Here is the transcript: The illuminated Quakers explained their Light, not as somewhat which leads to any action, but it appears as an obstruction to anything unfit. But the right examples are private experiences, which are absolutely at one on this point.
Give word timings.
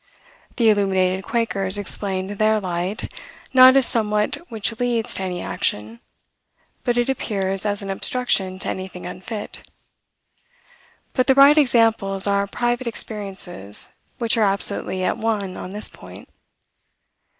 The 0.55 0.71
illuminated 0.71 1.23
Quakers 1.23 1.77
explained 1.77 2.31
their 2.31 2.59
Light, 2.59 3.13
not 3.53 3.77
as 3.77 3.85
somewhat 3.85 4.33
which 4.49 4.79
leads 4.79 5.13
to 5.13 5.21
any 5.21 5.43
action, 5.43 5.99
but 6.83 6.97
it 6.97 7.07
appears 7.07 7.67
as 7.67 7.83
an 7.83 7.91
obstruction 7.91 8.57
to 8.57 8.69
anything 8.69 9.05
unfit. 9.05 9.61
But 11.13 11.27
the 11.27 11.35
right 11.35 11.55
examples 11.55 12.25
are 12.25 12.47
private 12.47 12.87
experiences, 12.87 13.89
which 14.17 14.37
are 14.37 14.43
absolutely 14.51 15.03
at 15.03 15.19
one 15.19 15.55
on 15.55 15.69
this 15.69 15.87
point. 15.87 16.27